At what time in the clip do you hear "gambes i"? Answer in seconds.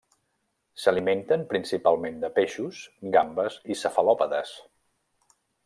3.17-3.79